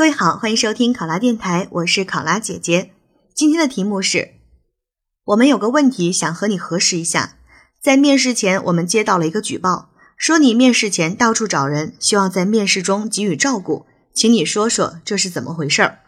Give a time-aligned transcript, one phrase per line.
[0.00, 2.92] 各位好，欢迎收听考拉电台，我是考拉姐姐。
[3.34, 4.30] 今天的题目是：
[5.26, 7.36] 我们有个问题想和你核实一下。
[7.82, 13.84] 在面试前，我们接到了一个举报，说你面试前到处找人，希望在面试中给予照顾，
[14.14, 15.98] 请你说说这是怎么回事儿。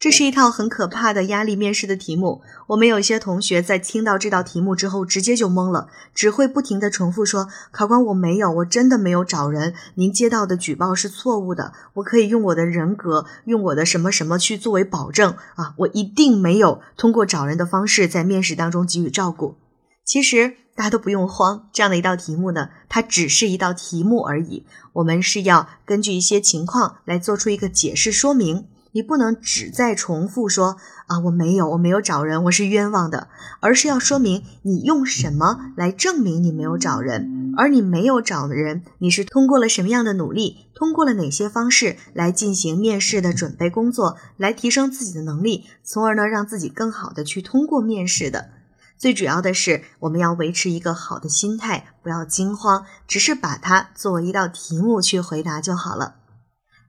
[0.00, 2.40] 这是一套很可怕的压力面试的题目。
[2.68, 9.74] 我们有一些同学在听到这道题目之后，直接就懵了，只会不停的重复说：“考官，我没有，我真的没有找人。
[9.96, 19.56] 您接到的举报是错误的，我可以用我的人格，用我的什么什么去作为保证啊，我一定没有通过找人的方式在面试当中给予照顾。”
[20.02, 24.64] 其实大家都不用慌，这样的一道题目呢，它只是一道题目而已。
[24.94, 28.64] 我们是要根据一些情况来做出一个解释说明。
[28.92, 30.76] 你不能只在重复说
[31.06, 33.28] 啊，我没有，我没有找人，我是冤枉的，
[33.60, 48.50] 而是要说明你用什么来证明你没有找人，而你没有找的人，你是通过了什么样的努力，通过了哪些方式来进行面试的准备工作，来提升自己的能力，从而呢让自己更好的去通过面试的。
[48.98, 56.16] 最主要的是，我们要维持一个好的心态，不要惊慌，只是把它作为一道题目去回答就好了。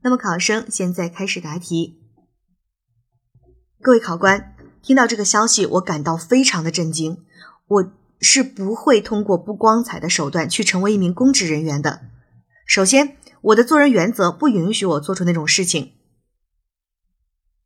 [0.04, 2.00] 那么，考生现在开始答题。
[3.80, 7.24] 各位考官，听到这个消息，我感到非常的震惊。
[7.68, 12.02] 我是不会通过不光彩的手段去成为一名公职人员的。
[12.66, 15.94] 首先，我的做人原则不允许我做出那种事情。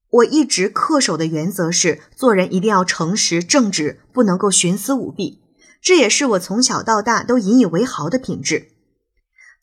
[0.10, 5.42] 我一直恪守的原则是，做人一定要诚实正直，不能够徇私舞弊。
[5.82, 8.72] 这也是我从小到大都引以为豪的品质。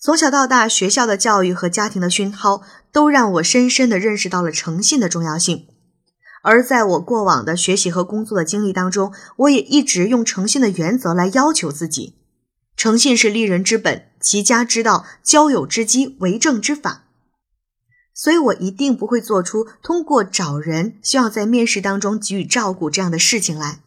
[0.05, 5.69] 从小到大，学校的教育和家庭的熏陶，都让我深深的认识到了诚信的重要性。
[6.43, 12.17] 而在我过往的学习和工作的经历当中，我也一直用诚信的原则来要求自己。
[12.77, 17.05] 诚信是立人之本，齐家之道，交友之基，为政之法。
[18.13, 23.79] 所以，我一定不会做出通过找人，需要在面试当中给予照顾这样的事情来。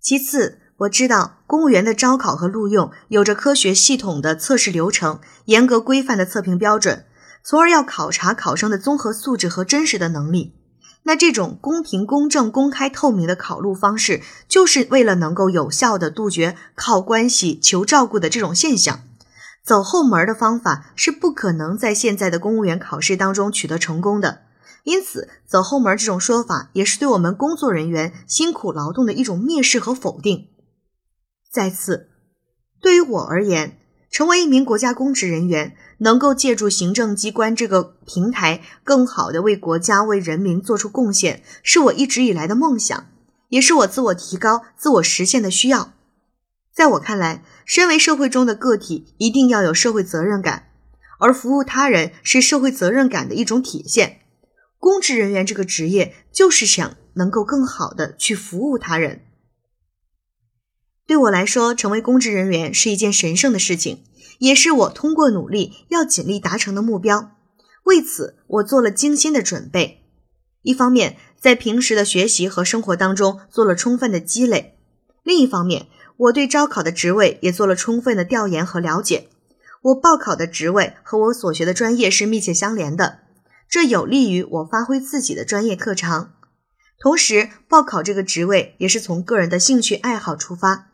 [0.00, 7.06] 其次，我知道公务员的招考和录用有着科学系统的测试流程，严格规范的测评标准，
[7.42, 10.54] 从而要考察考生的综合素质和真实的能力。
[11.04, 19.00] 那这种公平、公正、公开、透明的考录方式，就是为了能够有效的杜绝靠关系求照顾的这种现象。
[19.64, 24.42] 走后门的方法是不可能在现在的公务员考试当中取得成功的。
[24.84, 30.48] 因此，走后门这种说法，也是对我们工作人员辛苦劳动的一种蔑视和否定。
[31.50, 32.10] 再次，
[32.80, 33.78] 对于我而言，
[34.10, 43.06] 成为一名国家公职人员，能够借助行政机关这个平台，更好的为国家、为人民做出贡献，是我一直以来的梦想，
[43.48, 45.94] 也是我自我提高、自我实现的需要。
[46.74, 50.68] 在我看来，身为社会中的个体，一定要有社会责任感，
[51.18, 54.20] 而服务他人是社会责任感的一种体现。
[54.78, 59.22] 公职人员这个职业，就是想能够更好的去服务他人。
[61.06, 64.02] 对我来说，成为公职人员是一件神圣的事情，
[64.40, 67.30] 也是我通过努力要尽力达成的目标。
[67.84, 70.02] 为此，我做了精心的准备。
[70.62, 74.74] 一方面，在平时的学习和生活当中做了充分的积累；
[75.22, 75.86] 另一方面，
[76.16, 79.28] 我对招考的职位也做了充分的调研和了解。
[79.82, 83.20] 我报考的职位和我所学的专业是密切相连的，
[83.68, 86.32] 这有利于我发挥自己的专业特长。
[86.98, 90.88] 同时，报考这个职位也是从个人的兴趣爱好出发。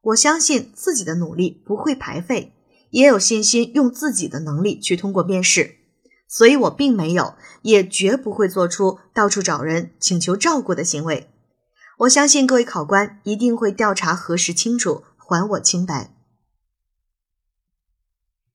[0.00, 2.54] 我相信自己的努力不会白费，
[2.90, 5.76] 也有信心用自己的能力去通过面试，
[6.28, 11.28] 所以我并没有，也绝不会做出到处找人请求照顾的行为。
[11.98, 16.14] 我相信各位考官一定会调查核实清楚，还我清白。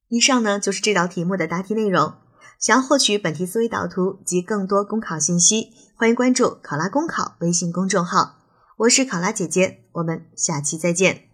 [0.08, 2.14] 以上呢就是这道题目的答题内容。
[2.60, 8.38] 想要获取本题思维导图及更多公考信息，欢迎关注“考拉公考”微信公众号。
[8.78, 11.33] 我是考拉姐姐，我们下期再见。